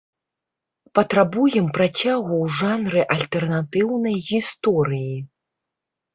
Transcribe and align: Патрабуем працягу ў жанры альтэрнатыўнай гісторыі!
Патрабуем 0.99 1.67
працягу 1.75 2.33
ў 2.39 2.57
жанры 2.61 3.01
альтэрнатыўнай 3.17 4.19
гісторыі! 4.33 5.15